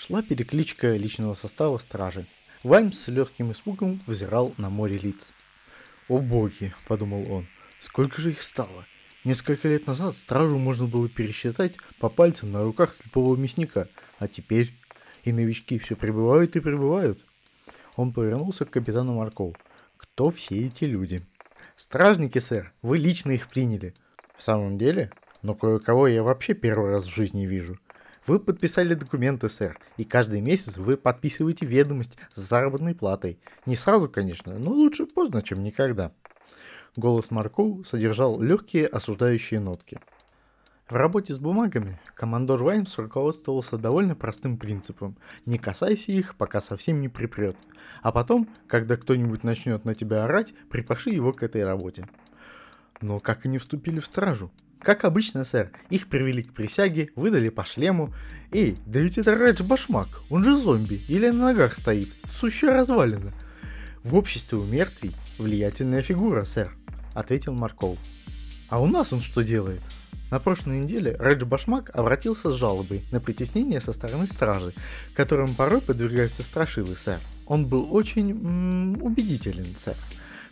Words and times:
Шла 0.00 0.22
перекличка 0.22 0.96
личного 0.96 1.34
состава 1.34 1.76
стражи. 1.76 2.24
Ваймс 2.62 3.00
с 3.00 3.08
легким 3.08 3.52
испугом 3.52 4.00
взирал 4.06 4.54
на 4.56 4.70
море 4.70 4.96
лиц. 4.96 5.30
«О 6.08 6.20
боги!»– 6.20 6.72
подумал 6.88 7.30
он. 7.30 7.46
«Сколько 7.80 8.22
же 8.22 8.30
их 8.30 8.42
стало? 8.42 8.86
Несколько 9.24 9.68
лет 9.68 9.86
назад 9.86 10.16
стражу 10.16 10.56
можно 10.56 10.86
было 10.86 11.06
пересчитать 11.10 11.76
по 11.98 12.08
пальцам 12.08 12.50
на 12.50 12.62
руках 12.62 12.94
слепого 12.94 13.36
мясника, 13.36 13.88
а 14.18 14.26
теперь 14.26 14.72
и 15.24 15.32
новички 15.32 15.78
все 15.78 15.96
прибывают 15.96 16.56
и 16.56 16.60
прибывают». 16.60 17.22
Он 17.96 18.14
повернулся 18.14 18.64
к 18.64 18.70
капитану 18.70 19.16
Маркову. 19.16 19.54
«Кто 19.98 20.30
все 20.30 20.66
эти 20.66 20.84
люди?» 20.84 21.20
«Стражники, 21.76 22.38
сэр, 22.38 22.72
вы 22.80 22.96
лично 22.96 23.32
их 23.32 23.48
приняли». 23.48 23.92
«В 24.38 24.42
самом 24.42 24.78
деле? 24.78 25.12
Но 25.42 25.54
кое-кого 25.54 26.08
я 26.08 26.22
вообще 26.22 26.54
первый 26.54 26.90
раз 26.90 27.04
в 27.04 27.14
жизни 27.14 27.44
вижу». 27.44 27.76
Вы 28.30 28.38
подписали 28.38 28.94
документы, 28.94 29.48
сэр, 29.48 29.76
и 29.96 30.04
каждый 30.04 30.40
месяц 30.40 30.76
вы 30.76 30.96
подписываете 30.96 31.66
ведомость 31.66 32.16
с 32.32 32.40
заработной 32.40 32.94
платой. 32.94 33.40
Не 33.66 33.74
сразу, 33.74 34.08
конечно, 34.08 34.56
но 34.56 34.70
лучше 34.70 35.06
поздно, 35.06 35.42
чем 35.42 35.64
никогда. 35.64 36.12
Голос 36.94 37.32
Маркоу 37.32 37.82
содержал 37.82 38.40
легкие 38.40 38.86
осуждающие 38.86 39.58
нотки. 39.58 39.98
В 40.88 40.92
работе 40.92 41.34
с 41.34 41.40
бумагами 41.40 41.98
командор 42.14 42.62
Ваймс 42.62 42.96
руководствовался 42.98 43.78
довольно 43.78 44.14
простым 44.14 44.58
принципом 44.58 45.16
«не 45.44 45.58
касайся 45.58 46.12
их, 46.12 46.36
пока 46.36 46.60
совсем 46.60 47.00
не 47.00 47.08
припрет», 47.08 47.56
а 48.00 48.12
потом, 48.12 48.48
когда 48.68 48.96
кто-нибудь 48.96 49.42
начнет 49.42 49.84
на 49.84 49.96
тебя 49.96 50.22
орать, 50.22 50.54
припаши 50.68 51.10
его 51.10 51.32
к 51.32 51.42
этой 51.42 51.64
работе. 51.64 52.08
Но 53.00 53.18
как 53.18 53.44
они 53.44 53.58
вступили 53.58 53.98
в 53.98 54.06
стражу? 54.06 54.52
Как 54.82 55.04
обычно, 55.04 55.44
сэр, 55.44 55.70
их 55.90 56.06
привели 56.08 56.42
к 56.42 56.54
присяге, 56.54 57.10
выдали 57.14 57.50
по 57.50 57.64
шлему. 57.64 58.14
Эй, 58.50 58.76
да 58.86 59.00
ведь 59.00 59.18
это 59.18 59.34
Редж 59.34 59.62
Башмак, 59.62 60.08
он 60.30 60.42
же 60.42 60.56
зомби, 60.56 61.00
или 61.06 61.28
на 61.28 61.52
ногах 61.52 61.74
стоит, 61.74 62.08
сущая 62.30 62.72
развалина. 62.72 63.32
В 64.02 64.14
обществе 64.14 64.56
у 64.56 64.64
мертвей 64.64 65.14
влиятельная 65.38 66.00
фигура, 66.00 66.44
сэр, 66.44 66.70
ответил 67.14 67.52
Марков. 67.52 67.98
А 68.70 68.80
у 68.80 68.86
нас 68.86 69.12
он 69.12 69.20
что 69.20 69.42
делает? 69.42 69.82
На 70.30 70.38
прошлой 70.38 70.78
неделе 70.78 71.16
Редж 71.18 71.44
Башмак 71.44 71.90
обратился 71.92 72.50
с 72.50 72.54
жалобой 72.54 73.02
на 73.10 73.20
притеснение 73.20 73.80
со 73.80 73.92
стороны 73.92 74.28
стражи, 74.28 74.72
которым 75.14 75.54
порой 75.54 75.82
подвергаются 75.82 76.42
страшилы, 76.42 76.96
сэр. 76.96 77.18
Он 77.46 77.66
был 77.66 77.92
очень 77.92 78.30
м- 78.30 79.02
убедителен, 79.02 79.74
сэр. 79.76 79.96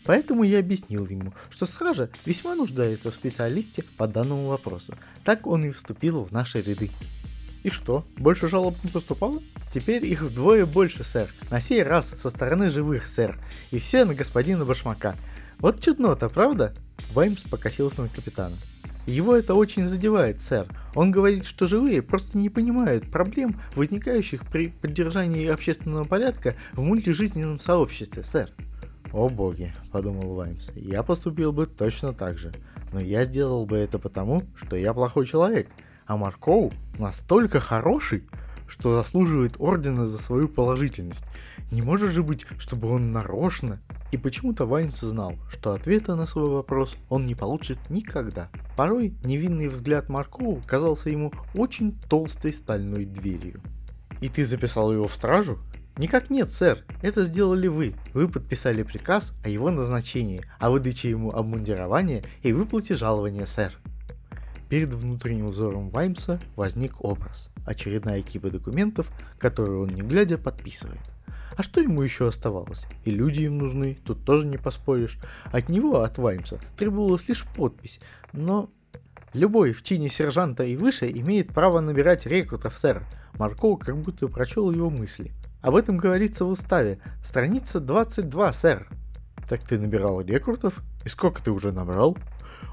Поэтому 0.08 0.42
я 0.42 0.60
объяснил 0.60 1.06
ему, 1.06 1.34
что 1.50 1.66
стража 1.66 2.08
весьма 2.24 2.54
нуждается 2.54 3.10
в 3.10 3.14
специалисте 3.14 3.82
по 3.98 4.08
данному 4.08 4.48
вопросу. 4.48 4.94
Так 5.22 5.46
он 5.46 5.64
и 5.64 5.70
вступил 5.70 6.24
в 6.24 6.32
наши 6.32 6.62
ряды. 6.62 6.90
И 7.62 7.68
что, 7.68 8.06
больше 8.16 8.48
жалоб 8.48 8.74
не 8.82 8.90
поступало? 8.90 9.42
Теперь 9.70 10.06
их 10.06 10.22
вдвое 10.22 10.64
больше, 10.64 11.04
сэр. 11.04 11.28
На 11.50 11.60
сей 11.60 11.82
раз 11.82 12.14
со 12.22 12.30
стороны 12.30 12.70
живых, 12.70 13.06
сэр. 13.06 13.38
И 13.70 13.78
все 13.78 14.06
на 14.06 14.14
господина 14.14 14.64
Башмака. 14.64 15.14
Вот 15.58 15.82
чудно-то, 15.82 16.30
правда? 16.30 16.72
Ваймс 17.12 17.42
покосился 17.42 18.00
на 18.00 18.08
капитана. 18.08 18.56
Его 19.06 19.36
это 19.36 19.52
очень 19.52 19.86
задевает, 19.86 20.40
сэр. 20.40 20.68
Он 20.94 21.10
говорит, 21.10 21.44
что 21.44 21.66
живые 21.66 22.00
просто 22.00 22.38
не 22.38 22.48
понимают 22.48 23.10
проблем, 23.10 23.60
возникающих 23.74 24.46
при 24.46 24.68
поддержании 24.68 25.46
общественного 25.48 26.04
порядка 26.04 26.54
в 26.72 26.80
мультижизненном 26.80 27.60
сообществе, 27.60 28.22
сэр. 28.22 28.54
«О 29.12 29.28
боги»,— 29.28 29.72
подумал 29.92 30.34
Ваймс,— 30.34 30.70
«я 30.74 31.02
поступил 31.02 31.52
бы 31.52 31.66
точно 31.66 32.12
так 32.12 32.38
же, 32.38 32.52
но 32.92 33.00
я 33.00 33.24
сделал 33.24 33.64
бы 33.64 33.78
это 33.78 33.98
потому, 33.98 34.42
что 34.54 34.76
я 34.76 34.92
плохой 34.92 35.26
человек, 35.26 35.68
а 36.06 36.16
Маркоу 36.16 36.70
настолько 36.98 37.60
хороший, 37.60 38.24
что 38.66 38.94
заслуживает 38.94 39.54
ордена 39.58 40.06
за 40.06 40.18
свою 40.18 40.48
положительность. 40.48 41.24
Не 41.70 41.82
может 41.82 42.12
же 42.12 42.22
быть, 42.22 42.46
чтобы 42.58 42.90
он 42.90 43.12
нарочно...» 43.12 43.80
И 44.10 44.16
почему-то 44.16 44.64
Ваймс 44.64 45.00
знал, 45.00 45.34
что 45.50 45.72
ответа 45.72 46.16
на 46.16 46.26
свой 46.26 46.48
вопрос 46.48 46.96
он 47.10 47.26
не 47.26 47.34
получит 47.34 47.78
никогда. 47.90 48.48
Порой 48.74 49.14
невинный 49.22 49.68
взгляд 49.68 50.08
Маркоу 50.08 50.62
казался 50.66 51.10
ему 51.10 51.30
очень 51.54 51.94
толстой 52.08 52.54
стальной 52.54 53.04
дверью. 53.04 53.60
«И 54.22 54.30
ты 54.30 54.46
записал 54.46 54.92
его 54.92 55.08
в 55.08 55.14
стражу?» 55.14 55.58
Никак 55.98 56.30
нет, 56.30 56.52
сэр. 56.52 56.84
Это 57.02 57.24
сделали 57.24 57.66
вы. 57.66 57.94
Вы 58.14 58.28
подписали 58.28 58.84
приказ 58.84 59.32
о 59.44 59.48
его 59.48 59.68
назначении, 59.68 60.44
о 60.60 60.70
выдаче 60.70 61.10
ему 61.10 61.30
обмундирования 61.30 62.22
и 62.42 62.52
выплате 62.52 62.94
жалования, 62.94 63.46
сэр. 63.46 63.76
Перед 64.68 64.94
внутренним 64.94 65.46
взором 65.46 65.90
Ваймса 65.90 66.38
возник 66.54 67.04
образ. 67.04 67.48
Очередная 67.66 68.22
кипа 68.22 68.48
документов, 68.48 69.10
которую 69.40 69.82
он 69.82 69.88
не 69.88 70.02
глядя 70.02 70.38
подписывает. 70.38 71.00
А 71.56 71.64
что 71.64 71.80
ему 71.80 72.02
еще 72.02 72.28
оставалось? 72.28 72.86
И 73.04 73.10
люди 73.10 73.42
им 73.42 73.58
нужны, 73.58 73.98
тут 74.04 74.24
тоже 74.24 74.46
не 74.46 74.56
поспоришь. 74.56 75.18
От 75.46 75.68
него, 75.68 76.02
от 76.02 76.16
Ваймса, 76.16 76.60
требовалась 76.76 77.28
лишь 77.28 77.44
подпись. 77.56 77.98
Но 78.32 78.70
любой 79.32 79.72
в 79.72 79.82
чине 79.82 80.10
сержанта 80.10 80.62
и 80.62 80.76
выше 80.76 81.10
имеет 81.10 81.48
право 81.48 81.80
набирать 81.80 82.24
рекрутов, 82.24 82.78
сэр. 82.78 83.02
Марков 83.34 83.80
как 83.80 83.98
будто 83.98 84.28
прочел 84.28 84.70
его 84.70 84.90
мысли. 84.90 85.32
Об 85.60 85.74
этом 85.74 85.96
говорится 85.96 86.44
в 86.44 86.48
уставе. 86.48 86.98
Страница 87.24 87.80
22, 87.80 88.52
сэр. 88.52 88.88
Так 89.48 89.62
ты 89.64 89.78
набирал 89.78 90.20
рекрутов? 90.20 90.80
И 91.04 91.08
сколько 91.08 91.42
ты 91.42 91.50
уже 91.50 91.72
набрал? 91.72 92.16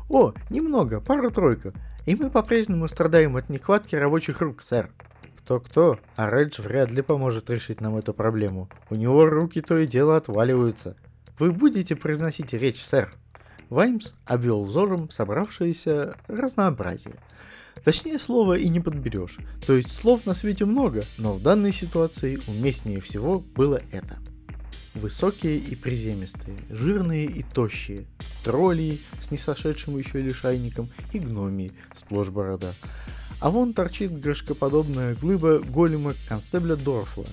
О, 0.09 0.34
немного, 0.50 1.01
пару-тройку. 1.01 1.73
И 2.06 2.16
мы 2.16 2.29
по-прежнему 2.29 2.88
страдаем 2.88 3.35
от 3.38 3.50
нехватки 3.50 3.96
рабочих 3.96 4.41
рук, 4.41 4.62
сэр. 4.62 4.91
Кто-кто, 5.40 6.00
а 6.16 6.29
Редж 6.29 6.62
вряд 6.62 6.91
ли 6.91 7.01
поможет 7.01 7.50
решить 7.50 7.81
нам 7.81 7.97
эту 7.97 8.13
проблему. 8.13 8.69
У 8.90 8.96
него 8.96 9.25
руки 9.25 9.62
то 9.62 9.78
и 9.78 9.88
дело 9.88 10.17
отваливаются. 10.17 10.96
Вы 11.40 11.52
будете 11.52 11.96
произносить 11.96 12.53
речь, 12.53 12.84
сэр? 12.84 13.12
Ваймс 13.69 14.13
обвел 14.25 14.63
взором 14.63 15.09
собравшееся 15.09 16.16
разнообразие. 16.28 17.16
Точнее 17.85 18.18
слова 18.18 18.57
и 18.57 18.68
не 18.69 18.79
подберешь. 18.79 19.38
То 19.68 19.75
есть 19.75 19.96
слов 19.96 20.25
на 20.25 20.34
свете 20.34 20.66
много, 20.66 21.03
но 21.19 21.34
в 21.34 21.41
данной 21.44 21.72
ситуации 21.72 22.40
уместнее 22.47 23.00
всего 23.00 23.40
было 23.40 23.79
это. 23.91 24.18
Высокие 24.96 25.57
и 25.57 25.75
приземистые, 25.75 26.57
жирные 26.72 27.25
и 27.25 27.44
тощие, 27.44 28.07
тролли 28.44 29.00
с 29.22 29.29
несошедшим 29.29 30.00
еще 30.00 30.19
лишайником 30.19 30.90
и 31.13 31.19
гномии, 31.19 31.73
сплошь 31.96 32.29
борода. 32.29 32.73
А 33.40 33.51
вон 33.51 33.73
торчит 33.73 34.19
горшкоподобная 34.19 35.13
глыба 35.13 35.59
голема 35.59 36.16
констебля 36.28 36.75
Дорфла. 36.75 37.25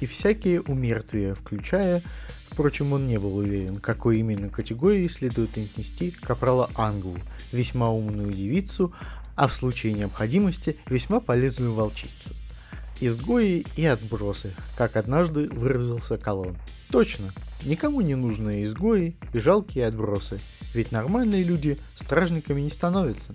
И 0.00 0.06
всякие 0.06 0.60
умертвия, 0.62 1.34
включая, 1.34 2.02
впрочем, 2.48 2.92
он 2.94 3.06
не 3.06 3.18
был 3.18 3.36
уверен, 3.36 3.76
какой 3.76 4.18
именно 4.18 4.48
категории 4.48 5.06
следует 5.06 5.56
отнести 5.56 6.10
капрала 6.10 6.68
Ангву, 6.74 7.16
весьма 7.52 7.90
умную 7.90 8.32
девицу, 8.32 8.92
а 9.40 9.48
в 9.48 9.54
случае 9.54 9.94
необходимости 9.94 10.76
весьма 10.86 11.18
полезную 11.18 11.72
волчицу. 11.72 12.28
Изгои 13.00 13.64
и 13.74 13.86
отбросы, 13.86 14.52
как 14.76 14.96
однажды 14.96 15.48
выразился 15.48 16.18
Колон. 16.18 16.58
Точно, 16.90 17.32
никому 17.64 18.02
не 18.02 18.16
нужны 18.16 18.64
изгои 18.64 19.16
и 19.32 19.38
жалкие 19.38 19.86
отбросы, 19.86 20.40
ведь 20.74 20.92
нормальные 20.92 21.42
люди 21.42 21.78
стражниками 21.96 22.60
не 22.60 22.68
становятся. 22.68 23.34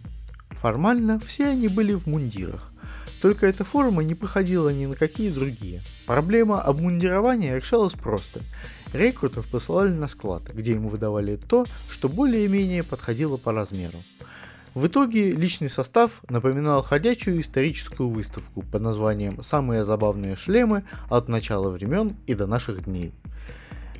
Формально 0.61 1.19
все 1.21 1.47
они 1.47 1.69
были 1.69 1.95
в 1.95 2.05
мундирах, 2.05 2.71
только 3.19 3.47
эта 3.47 3.63
форма 3.63 4.03
не 4.03 4.13
походила 4.13 4.69
ни 4.69 4.85
на 4.85 4.95
какие 4.95 5.31
другие. 5.31 5.81
Проблема 6.05 6.61
обмундирования 6.61 7.55
решалась 7.55 7.93
просто. 7.93 8.41
Рекрутов 8.93 9.47
посылали 9.47 9.89
на 9.89 10.07
склад, 10.07 10.43
где 10.53 10.73
ему 10.73 10.89
выдавали 10.89 11.35
то, 11.35 11.65
что 11.89 12.09
более-менее 12.09 12.83
подходило 12.83 13.37
по 13.37 13.51
размеру. 13.51 13.97
В 14.75 14.87
итоге 14.87 15.31
личный 15.31 15.69
состав 15.69 16.21
напоминал 16.27 16.83
ходячую 16.83 17.39
историческую 17.39 18.09
выставку 18.09 18.61
под 18.61 18.81
названием 18.81 19.41
«Самые 19.41 19.85
забавные 19.85 20.35
шлемы 20.35 20.83
от 21.09 21.29
начала 21.29 21.69
времен 21.69 22.11
и 22.27 22.33
до 22.33 22.45
наших 22.45 22.83
дней». 22.83 23.13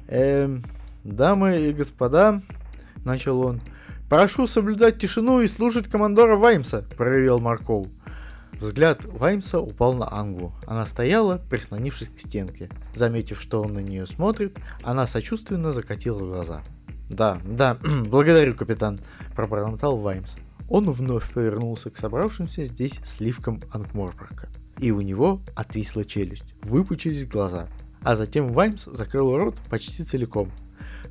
«Эм, 0.09 0.65
дамы 1.05 1.61
и 1.61 1.71
господа»,— 1.71 2.41
начал 3.05 3.39
он,— 3.39 3.61
«прошу 4.09 4.47
соблюдать 4.47 4.99
тишину 4.99 5.39
и 5.39 5.47
слушать 5.47 5.87
командора 5.87 6.35
Ваймса»,— 6.35 6.83
проревел 6.97 7.39
Марков. 7.39 7.87
Взгляд 8.59 9.05
Ваймса 9.05 9.61
упал 9.61 9.93
на 9.93 10.11
Ангу. 10.11 10.53
Она 10.67 10.85
стояла, 10.87 11.41
прислонившись 11.49 12.09
к 12.09 12.19
стенке. 12.19 12.69
Заметив, 12.93 13.41
что 13.41 13.61
он 13.61 13.75
на 13.75 13.79
нее 13.79 14.07
смотрит, 14.07 14.57
она 14.83 15.07
сочувственно 15.07 15.71
закатила 15.71 16.19
глаза. 16.19 16.63
«Да, 17.09 17.39
да, 17.45 17.77
благодарю, 18.07 18.55
капитан»,— 18.55 18.99
пробормотал 19.37 19.97
Ваймс. 19.97 20.35
Он 20.69 20.89
вновь 20.91 21.31
повернулся 21.31 21.89
к 21.89 21.97
собравшимся 21.97 22.65
здесь 22.65 22.99
сливкам 23.05 23.59
Ангморпорка. 23.71 24.49
И 24.79 24.91
у 24.91 25.01
него 25.01 25.41
отвисла 25.55 26.03
челюсть, 26.03 26.53
выпучились 26.63 27.25
глаза. 27.25 27.67
А 28.01 28.15
затем 28.15 28.49
Ваймс 28.49 28.85
закрыл 28.85 29.37
рот 29.37 29.55
почти 29.69 30.03
целиком. 30.03 30.51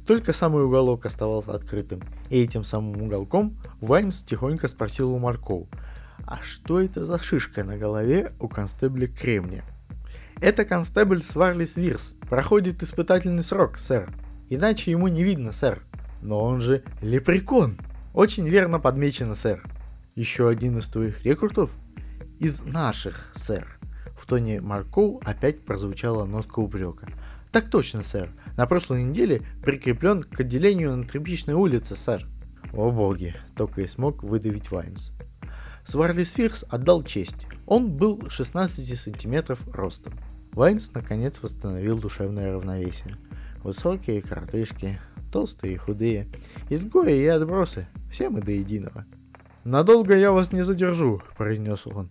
Только 0.07 0.33
самый 0.33 0.65
уголок 0.65 1.07
оставался 1.07 1.55
открытым. 1.55 2.03
И 2.31 2.43
этим 2.43 2.63
самым 2.63 3.01
уголком 3.03 3.57
Ваймс 3.81 4.23
тихонько 4.23 4.69
спросил 4.69 5.13
у 5.13 5.19
Марков, 5.19 5.67
а 6.27 6.39
что 6.43 6.81
это 6.81 7.05
за 7.05 7.19
шишка 7.19 7.65
на 7.65 7.77
голове 7.77 8.33
у 8.41 8.49
констебля 8.49 9.07
Кремня? 9.07 9.65
Это 10.41 10.65
констебль 10.65 11.23
Сварлис 11.23 11.77
Вирс. 11.77 12.15
Проходит 12.29 12.83
испытательный 12.83 13.43
срок, 13.43 13.79
сэр. 13.79 14.11
Иначе 14.49 14.91
ему 14.91 15.09
не 15.09 15.23
видно, 15.23 15.53
сэр. 15.53 15.83
Но 16.23 16.41
он 16.41 16.61
же 16.61 16.83
лепрекон. 17.01 17.79
Очень 18.15 18.49
верно 18.49 18.79
подмечено, 18.79 19.35
сэр. 19.35 19.65
Еще 20.15 20.49
один 20.49 20.79
из 20.79 20.87
твоих 20.87 21.25
рекрутов? 21.25 21.73
Из 22.39 22.63
наших, 22.63 23.33
сэр. 23.35 23.67
В 24.17 24.25
тоне 24.27 24.61
Маркоу 24.61 25.21
опять 25.25 25.65
прозвучала 25.65 26.25
нотка 26.25 26.61
упрека. 26.61 27.09
Так 27.51 27.71
точно, 27.71 28.05
сэр. 28.05 28.31
На 28.57 28.67
прошлой 28.67 29.03
неделе 29.03 29.43
прикреплен 29.65 30.23
к 30.23 30.39
отделению 30.39 30.95
на 30.97 31.05
Тряпичной 31.05 31.55
улице, 31.55 31.97
сэр. 31.97 32.25
О 32.73 32.93
боги, 32.93 33.35
только 33.57 33.83
и 33.83 33.89
смог 33.89 34.23
выдавить 34.23 34.71
Ваймс. 34.71 35.11
Сварли 35.85 36.23
Сфирс 36.23 36.65
отдал 36.69 37.03
честь. 37.03 37.49
Он 37.67 37.91
был 37.91 38.31
16 38.31 38.97
сантиметров 38.97 39.59
ростом. 39.73 40.15
Ваймс 40.53 40.93
наконец 40.93 41.43
восстановил 41.43 41.99
душевное 41.99 42.55
равновесие. 42.55 43.17
Высокие 43.65 44.23
коротышки, 44.23 45.01
толстые 45.33 45.75
и 45.75 45.79
худые, 45.79 46.29
изгои 46.71 47.19
и 47.19 47.27
отбросы, 47.27 47.89
все 48.15 48.31
мы 48.31 48.41
до 48.43 48.53
единого. 48.53 49.05
«Надолго 49.65 50.15
я 50.15 50.31
вас 50.31 50.53
не 50.53 50.63
задержу»,— 50.63 51.21
произнес 51.37 51.85
он. 51.85 52.11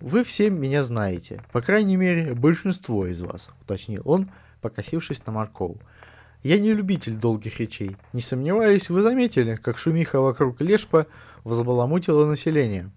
«Вы 0.00 0.24
все 0.24 0.50
меня 0.50 0.82
знаете, 0.82 1.42
по 1.52 1.62
крайней 1.62 1.96
мере, 1.96 2.34
большинство 2.34 3.06
из 3.06 3.20
вас»,— 3.20 3.50
уточнил 3.62 4.02
он, 4.04 4.30
покосившись 4.60 5.24
на 5.24 5.32
Маркову. 5.32 5.78
«Я 6.42 6.58
не 6.58 6.72
любитель 6.72 7.14
долгих 7.14 7.60
речей. 7.60 7.96
Не 8.12 8.20
сомневаюсь, 8.20 8.90
вы 8.90 9.00
заметили, 9.00 9.54
как 9.54 9.78
шумиха 9.78 10.20
вокруг 10.20 10.60
Лешпа 10.60 11.06
взбаламутила 11.44 12.26
население. 12.26 12.90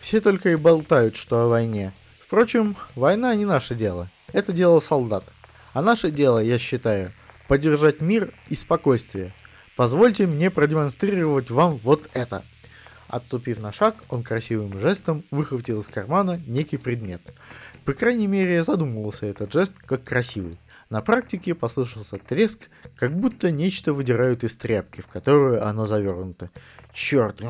Все 0.00 0.20
только 0.20 0.50
и 0.50 0.56
болтают, 0.56 1.16
что 1.16 1.44
о 1.44 1.48
войне. 1.48 1.94
Впрочем, 2.20 2.76
война 2.94 3.34
не 3.34 3.46
наше 3.46 3.74
дело. 3.74 4.10
Это 4.34 4.52
дело 4.52 4.80
солдат. 4.80 5.24
А 5.72 5.80
наше 5.80 6.10
дело, 6.10 6.40
я 6.40 6.58
считаю, 6.58 7.12
поддержать 7.48 8.02
мир 8.02 8.34
и 8.50 8.54
спокойствие. 8.54 9.32
Позвольте 9.76 10.26
мне 10.26 10.50
продемонстрировать 10.50 11.50
вам 11.50 11.76
вот 11.76 12.08
это. 12.14 12.42
Отступив 13.08 13.60
на 13.60 13.72
шаг, 13.72 13.94
он 14.08 14.22
красивым 14.22 14.80
жестом 14.80 15.22
выхватил 15.30 15.80
из 15.82 15.86
кармана 15.86 16.40
некий 16.46 16.78
предмет. 16.78 17.20
По 17.84 17.92
крайней 17.92 18.26
мере, 18.26 18.64
задумывался 18.64 19.26
этот 19.26 19.52
жест 19.52 19.74
как 19.84 20.02
красивый. 20.02 20.58
На 20.88 21.02
практике 21.02 21.54
послышался 21.54 22.16
треск, 22.16 22.68
как 22.96 23.12
будто 23.14 23.50
нечто 23.50 23.92
выдирают 23.92 24.44
из 24.44 24.56
тряпки, 24.56 25.02
в 25.02 25.06
которую 25.08 25.64
оно 25.64 25.86
завернуто. 25.86 26.50
Черт! 26.92 27.42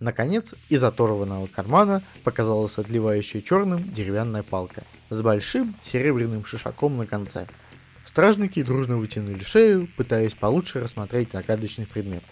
Наконец, 0.00 0.54
из 0.68 0.84
оторванного 0.84 1.48
кармана 1.48 2.02
показалась 2.22 2.78
отливающая 2.78 3.42
черным 3.42 3.92
деревянная 3.92 4.44
палка 4.44 4.84
с 5.10 5.20
большим 5.20 5.74
серебряным 5.82 6.44
шишаком 6.44 6.96
на 6.96 7.06
конце. 7.06 7.48
Стражники 8.08 8.62
дружно 8.62 8.96
вытянули 8.96 9.44
шею, 9.44 9.86
пытаясь 9.94 10.34
получше 10.34 10.80
рассмотреть 10.80 11.32
загадочный 11.32 11.86
предмет. 11.86 12.22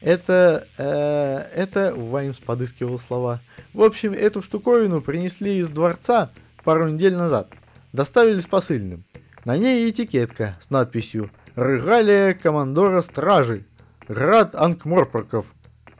Это... 0.00 0.66
Э, 0.78 1.36
это... 1.54 1.94
Ваймс 1.94 2.38
подыскивал 2.38 2.98
слова. 2.98 3.42
В 3.74 3.82
общем, 3.82 4.14
эту 4.14 4.40
штуковину 4.40 5.02
принесли 5.02 5.58
из 5.58 5.68
дворца 5.68 6.30
пару 6.64 6.88
недель 6.88 7.14
назад. 7.14 7.52
Доставили 7.92 8.40
с 8.40 8.46
посыльным. 8.46 9.04
На 9.44 9.58
ней 9.58 9.90
этикетка 9.90 10.56
с 10.62 10.70
надписью 10.70 11.30
«Регалия 11.56 12.32
командора 12.32 13.02
стражи. 13.02 13.66
Град 14.08 14.54
Анкморпорков. 14.54 15.44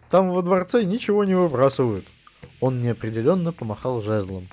Там 0.09 0.31
во 0.31 0.41
дворце 0.41 0.85
ничего 0.85 1.25
не 1.25 1.35
выбрасывают». 1.35 2.07
Он 2.61 2.81
неопределенно 2.81 3.53
помахал 3.53 4.01
жезлом. 4.01 4.49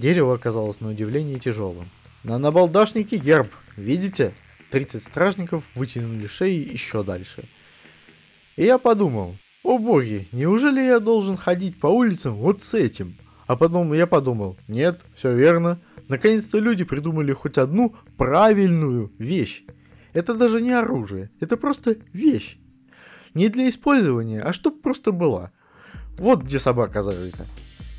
Дерево 0.00 0.34
оказалось 0.34 0.80
на 0.80 0.88
удивление 0.90 1.38
тяжелым. 1.38 1.88
На 2.24 2.38
набалдашнике 2.38 3.16
герб, 3.18 3.48
видите? 3.76 4.34
30 4.70 5.02
стражников 5.02 5.64
вытянули 5.74 6.26
шеи 6.26 6.72
еще 6.72 7.02
дальше. 7.02 7.44
И 8.56 8.64
я 8.64 8.78
подумал, 8.78 9.36
о 9.62 9.78
боги, 9.78 10.28
неужели 10.32 10.80
я 10.80 11.00
должен 11.00 11.36
ходить 11.36 11.80
по 11.80 11.86
улицам 11.86 12.34
вот 12.34 12.62
с 12.62 12.74
этим? 12.74 13.16
А 13.46 13.56
потом 13.56 13.92
я 13.92 14.06
подумал, 14.06 14.56
нет, 14.68 15.00
все 15.16 15.34
верно, 15.34 15.80
Наконец-то 16.10 16.58
люди 16.58 16.82
придумали 16.82 17.32
хоть 17.32 17.56
одну 17.56 17.94
правильную 18.16 19.12
вещь. 19.18 19.62
Это 20.12 20.34
даже 20.34 20.60
не 20.60 20.72
оружие, 20.72 21.30
это 21.38 21.56
просто 21.56 21.98
вещь. 22.12 22.58
Не 23.32 23.48
для 23.48 23.68
использования, 23.68 24.42
а 24.42 24.52
чтоб 24.52 24.82
просто 24.82 25.12
была. 25.12 25.52
Вот 26.18 26.42
где 26.42 26.58
собака 26.58 27.04
зарыта. 27.04 27.46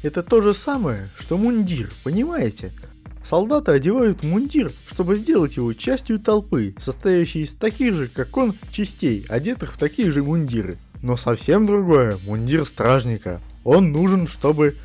Это 0.04 0.24
то 0.24 0.42
же 0.42 0.54
самое, 0.54 1.08
что 1.18 1.38
мундир, 1.38 1.90
понимаете? 2.04 2.74
Солдаты 3.24 3.72
одевают 3.72 4.24
мундир, 4.24 4.72
чтобы 4.88 5.16
сделать 5.16 5.58
его 5.58 5.74
частью 5.74 6.20
толпы, 6.20 6.76
состоящей 6.80 7.42
из 7.44 7.54
таких 7.54 7.94
же, 7.94 8.08
как 8.08 8.36
он, 8.36 8.56
частей, 8.72 9.26
одетых 9.30 9.74
в 9.74 9.78
такие 9.78 10.12
же 10.12 10.24
мундиры. 10.24 10.78
Но 11.02 11.18
совсем 11.18 11.66
другое– 11.66 12.18
мундир 12.26 12.66
стражника. 12.66 13.42
Он 13.64 13.92
нужен, 13.92 14.28
чтобы... 14.28 14.76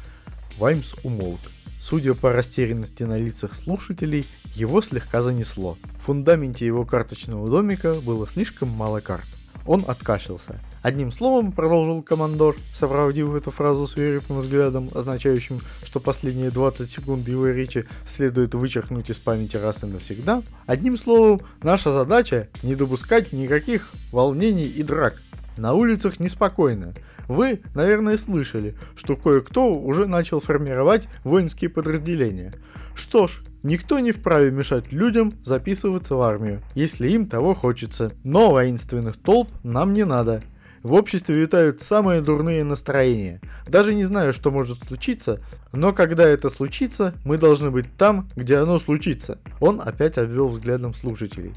Ваймс 0.58 0.94
умолк. 1.04 1.40
Судя 1.80 2.14
по 2.14 2.32
растерянности 2.32 3.02
на 3.02 3.18
лицах 3.18 3.54
слушателей, 3.54 4.26
его 4.54 4.80
слегка 4.80 5.22
занесло. 5.22 5.76
В 6.00 6.06
фундаменте 6.06 6.64
его 6.64 6.84
карточного 6.84 7.46
домика 7.48 7.94
было 8.00 8.26
слишком 8.26 8.70
мало 8.70 9.00
карт. 9.00 9.26
Он 9.66 9.84
откашлялся. 9.86 10.60
Одним 10.82 11.10
словом, 11.10 11.52
продолжил 11.52 12.02
командор, 12.02 12.56
сопроводив 12.74 13.34
эту 13.34 13.50
фразу 13.50 13.86
свирепым 13.86 14.40
взглядом, 14.40 14.88
означающим, 14.94 15.60
что 15.84 15.98
последние 15.98 16.50
20 16.50 16.88
секунд 16.88 17.26
его 17.26 17.48
речи 17.48 17.86
следует 18.06 18.54
вычеркнуть 18.54 19.10
из 19.10 19.18
памяти 19.18 19.56
раз 19.56 19.82
и 19.82 19.86
навсегда. 19.86 20.42
Одним 20.66 20.96
словом, 20.96 21.40
наша 21.62 21.90
задача 21.90 22.48
не 22.62 22.76
допускать 22.76 23.32
никаких 23.32 23.90
волнений 24.12 24.66
и 24.66 24.82
драк. 24.82 25.16
На 25.56 25.72
улицах 25.74 26.20
неспокойно. 26.20 26.94
Вы, 27.28 27.60
наверное, 27.74 28.18
слышали, 28.18 28.76
что 28.94 29.16
кое-кто 29.16 29.74
уже 29.74 30.06
начал 30.06 30.40
формировать 30.40 31.08
воинские 31.24 31.70
подразделения. 31.70 32.52
Что 32.94 33.26
ж, 33.26 33.42
никто 33.66 33.98
не 33.98 34.12
вправе 34.12 34.50
мешать 34.50 34.92
людям 34.92 35.32
записываться 35.44 36.14
в 36.14 36.22
армию, 36.22 36.62
если 36.74 37.08
им 37.08 37.26
того 37.26 37.54
хочется. 37.54 38.12
Но 38.24 38.52
воинственных 38.52 39.16
толп 39.16 39.50
нам 39.62 39.92
не 39.92 40.04
надо. 40.04 40.42
В 40.82 40.94
обществе 40.94 41.34
витают 41.34 41.82
самые 41.82 42.20
дурные 42.20 42.62
настроения. 42.62 43.40
Даже 43.66 43.92
не 43.92 44.04
знаю, 44.04 44.32
что 44.32 44.52
может 44.52 44.78
случиться, 44.84 45.40
но 45.72 45.92
когда 45.92 46.22
это 46.22 46.48
случится, 46.48 47.14
мы 47.24 47.38
должны 47.38 47.72
быть 47.72 47.86
там, 47.98 48.28
где 48.36 48.58
оно 48.58 48.78
случится. 48.78 49.38
Он 49.60 49.80
опять 49.80 50.16
обвел 50.16 50.46
взглядом 50.46 50.94
слушателей. 50.94 51.52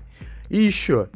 И 0.49 0.57
еще, 0.57 1.09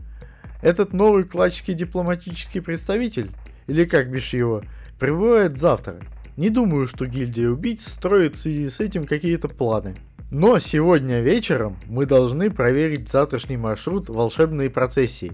этот 0.62 0.94
новый 0.94 1.24
клачский 1.24 1.74
дипломатический 1.74 2.60
представитель 2.60 3.32
или 3.66 3.86
как 3.86 4.12
бишь 4.12 4.34
его, 4.34 4.62
прибывает 5.00 5.58
завтра. 5.58 5.96
Не 6.38 6.50
думаю, 6.50 6.88
что 6.88 7.08
гильдия 7.08 7.50
убийц 7.50 7.88
строит 7.88 8.36
в 8.36 8.40
связи 8.40 8.70
с 8.70 8.80
этим 8.80 9.06
какие-то 9.06 9.48
планы. 9.48 9.96
Но 10.34 10.58
сегодня 10.58 11.22
вечером 11.22 11.78
мы 11.86 12.08
должны 12.08 12.50
проверить 12.50 13.08
завтрашний 13.08 13.56
маршрут 13.56 14.10
волшебной 14.10 14.72
процессии. 14.72 15.32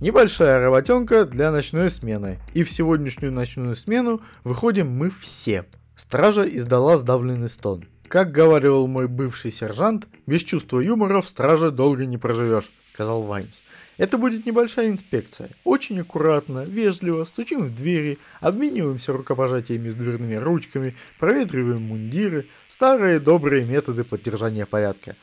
Небольшая 0.00 0.60
работенка 0.60 1.24
для 1.24 1.52
ночной 1.52 1.88
смены. 1.88 2.40
И 2.52 2.64
в 2.64 2.70
сегодняшнюю 2.72 3.32
ночную 3.32 3.76
смену 3.76 4.22
выходим 4.42 4.90
мы 4.90 5.12
все. 5.20 5.66
Стража 5.94 6.42
издала 6.42 6.96
сдавленный 6.96 7.48
стон. 7.48 7.84
Как 8.08 8.32
говорил 8.32 8.88
мой 8.88 9.06
бывший 9.06 9.52
сержант, 9.52 10.08
без 10.26 10.40
чувства 10.40 10.80
юмора 10.80 11.20
в 11.20 11.28
страже 11.28 11.70
долго 11.70 12.04
не 12.04 12.18
проживешь, 12.18 12.72
сказал 12.92 13.22
Ваймс. 13.22 13.60
Это 14.00 14.16
будет 14.16 14.46
небольшая 14.46 14.88
инспекция. 14.88 15.50
Очень 15.62 16.00
аккуратно, 16.00 16.64
вежливо, 16.64 17.26
стучим 17.26 17.66
в 17.66 17.76
двери, 17.76 18.16
обмениваемся 18.40 19.12
рукопожатиями 19.12 19.90
с 19.90 19.94
дверными 19.94 20.36
ручками, 20.36 20.96
проветриваем 21.18 21.82
мундиры, 21.82 22.46
старые 22.66 23.20
добрые 23.20 23.62
методы 23.66 24.04
поддержания 24.04 24.64
порядка. 24.64 25.16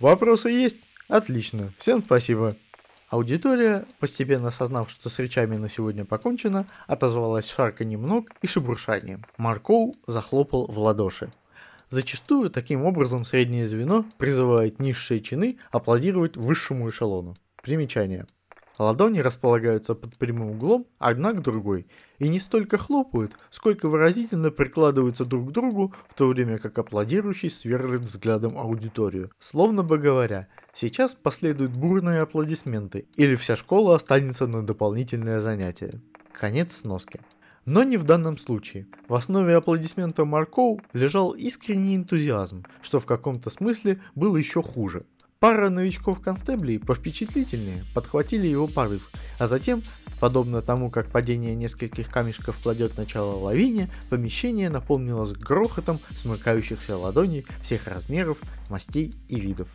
Вопросы 0.00 0.48
есть? 0.48 0.78
Отлично, 1.06 1.74
всем 1.78 2.02
спасибо. 2.02 2.56
Аудитория, 3.10 3.84
постепенно 4.00 4.48
осознав, 4.48 4.90
что 4.90 5.10
с 5.10 5.18
речами 5.18 5.56
на 5.56 5.68
сегодня 5.68 6.06
покончено, 6.06 6.66
отозвалась 6.86 7.50
шарканьем 7.50 8.06
ног 8.06 8.30
и 8.40 8.46
шебуршанием. 8.46 9.22
Маркоу 9.36 9.94
захлопал 10.06 10.66
в 10.66 10.78
ладоши. 10.78 11.28
Зачастую 11.90 12.48
таким 12.48 12.86
образом 12.86 13.26
среднее 13.26 13.66
звено 13.66 14.06
призывает 14.16 14.80
низшие 14.80 15.20
чины 15.20 15.58
аплодировать 15.70 16.38
высшему 16.38 16.88
эшелону. 16.88 17.34
Примечание. 17.64 18.26
Ладони 18.78 19.20
располагаются 19.20 19.94
под 19.94 20.18
прямым 20.18 20.50
углом 20.50 20.86
одна 20.98 21.32
к 21.32 21.40
другой 21.40 21.86
и 22.18 22.28
не 22.28 22.38
столько 22.38 22.76
хлопают, 22.76 23.32
сколько 23.48 23.88
выразительно 23.88 24.50
прикладываются 24.50 25.24
друг 25.24 25.48
к 25.48 25.52
другу, 25.52 25.94
в 26.06 26.12
то 26.12 26.28
время 26.28 26.58
как 26.58 26.78
аплодирующий 26.78 27.48
сверлит 27.48 28.02
взглядом 28.02 28.58
аудиторию. 28.58 29.30
Словно 29.38 29.82
бы 29.82 29.96
говоря, 29.96 30.48
сейчас 30.74 31.14
последуют 31.14 31.72
бурные 31.74 32.20
аплодисменты, 32.20 33.06
или 33.16 33.34
вся 33.34 33.56
школа 33.56 33.94
останется 33.94 34.46
на 34.46 34.62
дополнительное 34.62 35.40
занятие. 35.40 36.02
Конец 36.34 36.76
сноски. 36.76 37.20
Но 37.64 37.82
не 37.82 37.96
в 37.96 38.04
данном 38.04 38.36
случае. 38.36 38.88
В 39.08 39.14
основе 39.14 39.56
аплодисмента 39.56 40.26
Маркоу 40.26 40.82
лежал 40.92 41.30
искренний 41.30 41.96
энтузиазм, 41.96 42.64
что 42.82 43.00
в 43.00 43.06
каком-то 43.06 43.48
смысле 43.48 44.02
было 44.14 44.36
еще 44.36 44.62
хуже. 44.62 45.06
Пара 45.44 45.68
новичков-констеблей 45.68 46.78
повпечатлительнее 46.78 47.84
подхватили 47.92 48.46
его 48.46 48.66
порыв, 48.66 49.10
а 49.38 49.46
затем, 49.46 49.82
подобно 50.18 50.62
тому, 50.62 50.90
как 50.90 51.10
падение 51.10 51.54
нескольких 51.54 52.08
камешков 52.08 52.56
кладет 52.62 52.96
начало 52.96 53.34
лавине, 53.34 53.90
помещение 54.08 54.70
наполнилось 54.70 55.32
грохотом 55.32 56.00
смыкающихся 56.16 56.96
ладоней 56.96 57.44
всех 57.62 57.88
размеров, 57.88 58.38
мастей 58.70 59.12
и 59.28 59.38
видов. 59.38 59.68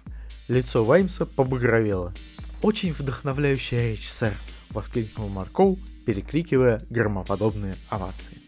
Лицо 0.48 0.84
Ваймса 0.84 1.28
побагровело. 1.28 2.16
«Очень 2.64 2.92
вдохновляющая 2.92 3.92
речь, 3.92 4.10
сэр!»— 4.10 4.34
воскликнул 4.72 5.30
Маркоу, 5.30 5.78
перекрикивая 6.04 6.82
громоподобные 6.90 7.76
овации. 7.90 8.38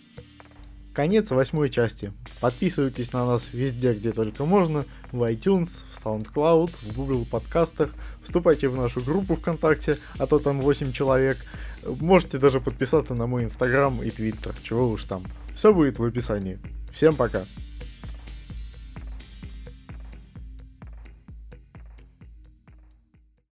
Конец 0.94 1.32
восьмой 1.32 1.70
части. 1.70 2.12
Подписывайтесь 2.42 3.14
на 3.14 3.26
нас 3.26 3.54
везде, 3.54 3.94
где 3.94 4.12
только 4.12 4.44
можно, 4.44 4.84
в 5.14 5.24
iTunes, 5.24 5.86
в 5.92 6.06
SoundCloud, 6.06 6.70
в 6.82 6.94
Google 6.94 7.26
подкастах, 7.26 7.94
вступайте 8.22 8.68
в 8.68 8.76
нашу 8.76 9.02
группу 9.02 9.36
ВКонтакте, 9.36 10.00
а 10.18 10.28
то 10.28 10.38
там 10.38 10.60
8 10.60 10.92
человек. 10.92 11.38
Можете 11.86 12.40
даже 12.40 12.60
подписаться 12.60 13.14
на 13.14 13.26
мой 13.26 13.46
Инстаграм 13.46 14.04
и 14.04 14.10
Твиттер, 14.10 14.54
чего 14.64 14.90
уж 14.90 15.06
там. 15.06 15.24
Все 15.56 15.74
будет 15.74 15.98
в 15.98 16.04
описании. 16.04 16.60
Всем 16.92 17.16
пока! 17.16 17.46